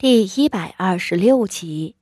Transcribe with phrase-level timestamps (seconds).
[0.00, 1.96] 第一百二十六集。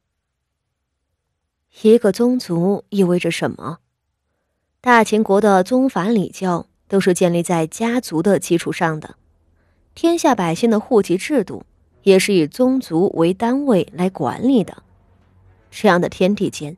[1.80, 3.78] 一个宗族意味着什么？
[4.82, 9.14] 大秦国的宗法礼教都是建立在家族的基础上的，
[9.94, 11.64] 天下百姓的户籍制度
[12.02, 14.82] 也是以宗族为单位来管理的。
[15.70, 16.76] 这样的天地间，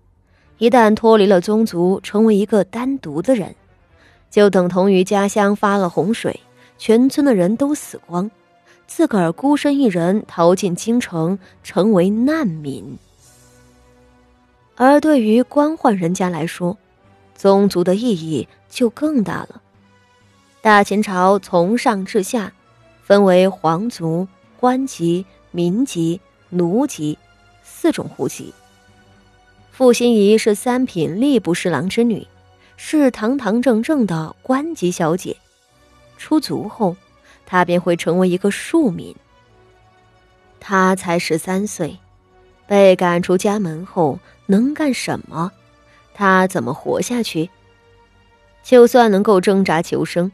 [0.58, 3.56] 一旦脱离了宗族，成为一个单独的人，
[4.30, 6.38] 就等同于家乡发了洪水，
[6.78, 8.30] 全村的人都死光。
[8.88, 12.98] 自个儿孤身一人逃进京城，成为难民。
[14.74, 16.76] 而对于官宦人家来说，
[17.34, 19.62] 宗族的意义就更大了。
[20.62, 22.52] 大秦朝从上至下，
[23.04, 24.26] 分为皇族、
[24.58, 27.18] 官籍、民籍、奴籍
[27.62, 28.54] 四种户籍。
[29.70, 32.26] 傅心怡是三品吏部侍郎之女，
[32.76, 35.36] 是堂堂正正的官级小姐。
[36.16, 36.96] 出族后。
[37.50, 39.16] 他便会成为一个庶民。
[40.60, 41.96] 他才十三岁，
[42.66, 45.50] 被赶出家门后能干什么？
[46.12, 47.48] 他怎么活下去？
[48.62, 50.30] 就算能够挣扎求生，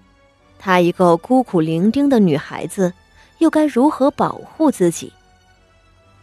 [0.59, 2.93] 她一个孤苦伶仃的女孩子，
[3.39, 5.13] 又该如何保护自己？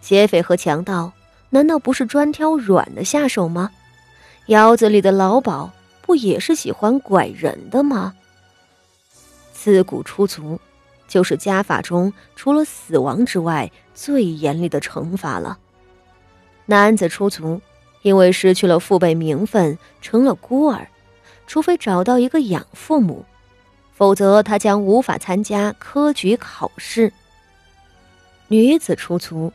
[0.02, 1.14] 劫匪和强盗
[1.52, 3.72] 难道不是专挑软的下手吗？
[4.48, 8.14] 窑子里的老鸨不也是喜欢拐人的吗？
[9.54, 10.60] 自古出族。
[11.12, 15.60] 就是家法中除了死亡之外最严厉的惩罚了。
[16.68, 17.60] 男子出族，
[18.02, 20.88] 因为失去了父辈名分，成了孤儿，
[21.48, 23.26] 除非找到一个养父母，
[23.94, 27.12] 否则他将无法参加科举考试。
[28.48, 29.52] 女子出族，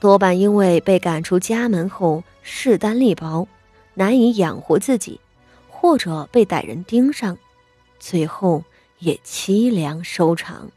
[0.00, 3.46] 多半因为被赶出家门后势单力薄，
[3.92, 5.20] 难以养活自己，
[5.68, 7.36] 或者被歹人盯上，
[7.98, 8.64] 最后
[9.00, 10.70] 也凄凉收场。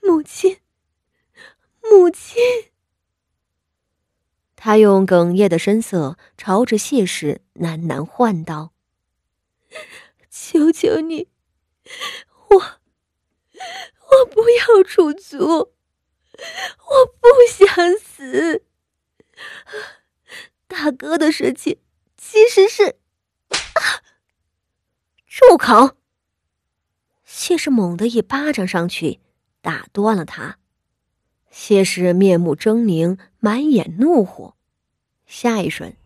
[0.00, 0.60] 母亲，
[1.80, 2.42] 母亲。
[4.56, 8.72] 他用哽咽的声色朝着谢氏喃喃唤道
[10.30, 11.28] ：“求求你，
[12.48, 18.64] 我，我不要出族，我不想死。
[20.66, 21.80] 大哥的事情
[22.16, 22.98] 其实是……
[25.26, 25.96] 住口！”
[27.36, 29.18] 谢氏猛地一巴掌上去，
[29.60, 30.56] 打断了他。
[31.50, 34.54] 谢氏面目狰狞，满眼怒火。
[35.26, 35.96] 下一瞬，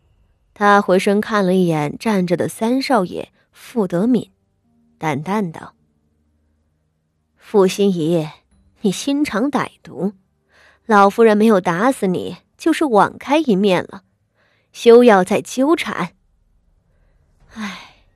[0.54, 4.30] 他回身看了一眼站着的三少爷傅德敏，
[4.96, 5.74] 淡淡道
[7.36, 8.26] ：“傅心怡，
[8.80, 10.14] 你心肠歹毒，
[10.86, 14.02] 老夫人没有打死你，就是网开一面了，
[14.72, 16.14] 休要再纠缠。”
[17.52, 18.06] 哎，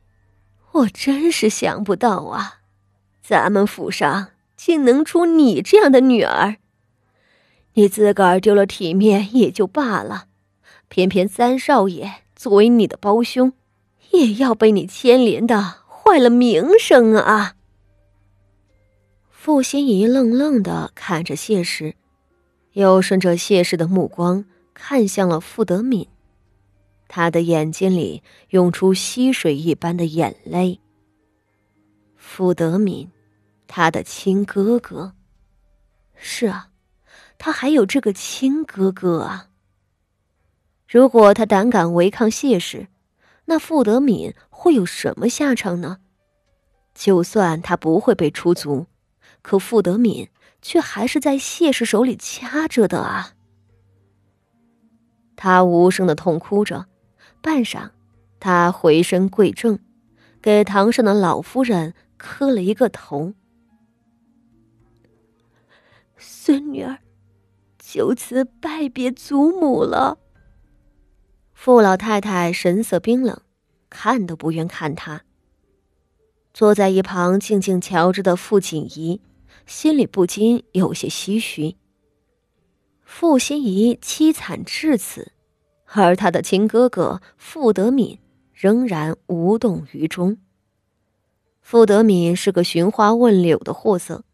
[0.72, 2.60] 我真是想不到啊！
[3.32, 4.28] 咱们府上
[4.58, 6.58] 竟能出你这样的女儿，
[7.72, 10.26] 你自个儿丢了体面也就罢了，
[10.88, 13.54] 偏偏三少爷作为你的胞兄，
[14.10, 17.54] 也要被你牵连的坏了名声啊！
[19.30, 21.94] 傅心怡愣愣的看着谢氏，
[22.74, 24.44] 又顺着谢氏的目光
[24.74, 26.06] 看向了傅德敏，
[27.08, 30.80] 他的眼睛里涌出溪水一般的眼泪。
[32.16, 33.10] 傅德敏，
[33.74, 35.14] 他的亲哥哥。
[36.14, 36.68] 是啊，
[37.38, 39.48] 他还有这个亲哥哥啊。
[40.86, 42.88] 如果他胆敢违抗谢氏，
[43.46, 46.00] 那傅德敏会有什么下场呢？
[46.94, 48.88] 就算他不会被出族，
[49.40, 50.28] 可傅德敏
[50.60, 53.32] 却还是在谢氏手里掐着的啊。
[55.34, 56.84] 他无声的痛哭着，
[57.40, 57.88] 半晌，
[58.38, 59.78] 他回身跪正，
[60.42, 61.94] 给堂上的老夫人。
[62.18, 63.32] 磕了一个头，
[66.24, 66.98] 孙女儿
[67.78, 70.18] 就此拜别祖母了。
[71.52, 73.42] 傅老太太神色冰冷，
[73.90, 75.22] 看都不愿看他。
[76.54, 79.20] 坐在一旁静静瞧着的傅锦仪，
[79.66, 81.76] 心里不禁有些唏嘘。
[83.04, 85.32] 傅心怡凄惨至此，
[85.86, 88.18] 而他的亲哥哥傅德敏
[88.52, 90.38] 仍然无动于衷。
[91.60, 94.24] 傅德敏是个寻花问柳的货色，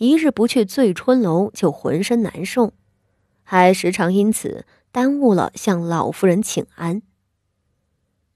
[0.00, 2.72] 一日不去醉春楼就浑身难受，
[3.42, 7.02] 还时常因此耽误了向老夫人请安。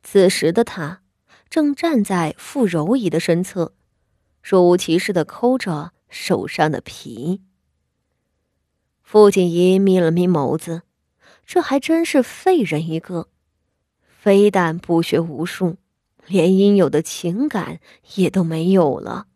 [0.02, 1.00] 此时的他
[1.49, 3.72] 正站在傅柔仪的身侧，
[4.43, 7.40] 若无其事的抠着手上的皮。
[9.02, 10.82] 傅锦仪眯了眯眸子，
[11.46, 13.28] 这还真是废人一个，
[14.02, 15.78] 非但不学无术。
[16.26, 17.81] 连应有的情感
[18.16, 19.28] 也都没有了，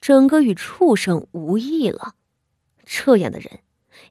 [0.00, 2.14] 整个与畜生无异了。
[2.84, 3.60] 这样的人，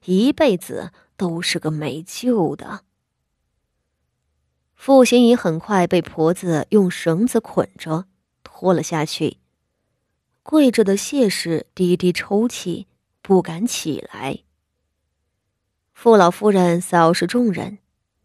[0.04, 2.84] 一辈子都是个没救的。
[4.74, 8.06] 傅心怡很快被婆子用绳子捆着
[8.44, 9.38] 拖了下去，
[10.44, 12.86] 跪着的谢氏低低抽泣，
[13.20, 14.44] 不敢起来。
[15.92, 17.78] 傅老夫人扫视众人，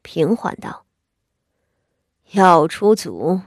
[0.03, 0.85] 平缓道
[2.33, 3.41] ：“要出族，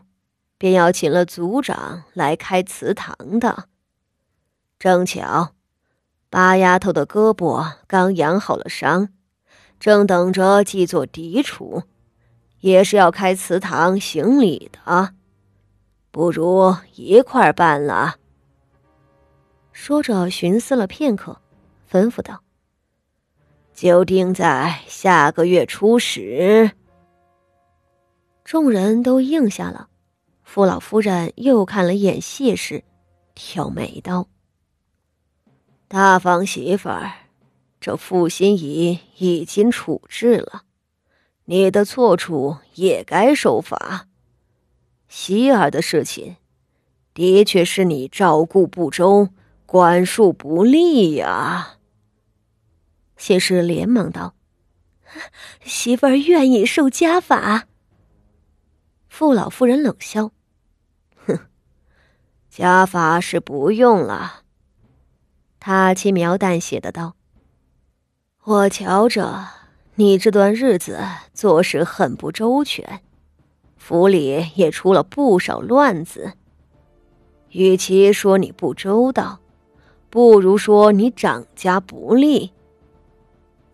[0.59, 3.69] 便要请了族长来开祠堂的。
[4.79, 5.55] 正巧，
[6.29, 9.09] 八丫头的胳膊刚养好了伤，
[9.81, 11.83] 正等着祭做嫡出，
[12.61, 15.15] 也是要开祠堂行礼的。
[16.11, 18.17] 不如一块办了。”
[19.73, 21.41] 说着，寻思了片刻，
[21.91, 22.43] 吩咐道。
[23.75, 26.71] 就定在下个月初十。
[28.43, 29.89] 众人都应下了。
[30.43, 32.83] 傅老夫人又看了一眼谢氏，
[33.35, 34.27] 挑眉道
[35.89, 37.13] ：“大房媳妇儿，
[37.81, 40.63] 这傅心怡已经处置了，
[41.45, 44.09] 你的错处也该受罚。
[45.07, 46.39] 希儿的事情，
[47.15, 49.29] 的确是你照顾不周，
[49.65, 51.77] 管束不力呀。”
[53.17, 54.35] 谢氏连忙道
[55.65, 57.69] ：“媳妇儿愿意受家法。”
[59.09, 60.33] 傅老夫人冷笑
[61.25, 61.39] ：“哼，
[62.51, 64.43] 家法是不用了。”
[65.69, 67.17] 他轻描淡写的道
[68.45, 69.49] ：“我瞧着
[69.97, 71.01] 你这段日子
[71.35, 73.01] 做事很不周全，
[73.77, 76.35] 府里也出了不少乱子。
[77.51, 79.41] 与其说你不周到，
[80.09, 82.53] 不如说你掌家不利。”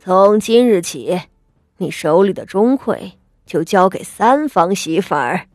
[0.00, 1.21] 从今日起，
[1.77, 3.12] 你手里的钟馗
[3.44, 5.47] 就交给三房媳妇儿。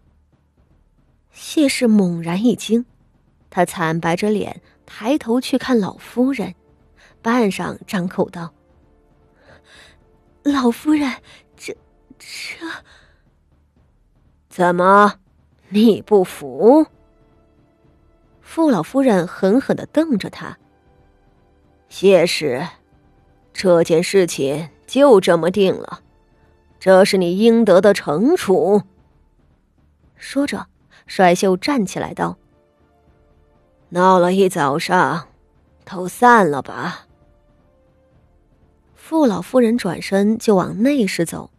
[1.31, 2.85] 谢氏猛然一惊，
[3.49, 6.55] 他惨白着脸抬头去看老夫人，
[7.21, 8.51] 半晌张口道
[10.41, 11.11] ：“老夫人，
[11.55, 11.77] 这
[12.17, 12.57] 这……
[14.49, 15.19] 怎么，
[15.69, 16.87] 你不服？”
[18.41, 20.57] 傅老夫人狠狠的瞪着他。
[21.89, 22.65] 谢氏。
[23.53, 26.01] 这件事情就这么定了，
[26.79, 28.83] 这是你应得的惩处。
[30.15, 30.67] 说着，
[31.07, 32.37] 甩袖站起来道
[33.89, 35.27] ：“闹了一早上，
[35.85, 37.07] 都散了吧。”
[38.95, 41.51] 傅老夫人转身就往内室走，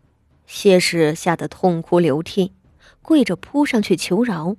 [0.47, 2.53] 谢氏吓得痛哭流涕，
[3.03, 4.57] 跪着扑上去求饶，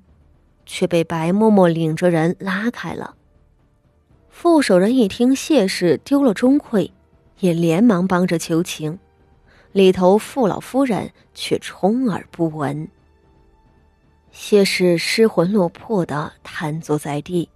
[0.65, 3.15] 却被白嬷嬷领着人拉开了。
[4.29, 6.91] 傅守仁一听谢氏丢了钟馗。
[7.39, 8.99] 也连忙帮着求情，
[9.71, 12.85] 里头傅老夫人却充耳不闻。
[14.29, 17.47] 谢氏失魂落魄的瘫坐在地，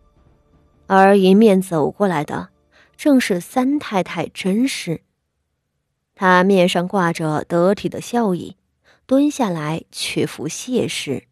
[0.88, 2.50] 而迎面走过来的
[2.96, 5.02] 正是三太太甄氏。
[6.16, 8.58] 她面上挂着得体的笑意，
[9.06, 11.28] 蹲下来屈服谢氏。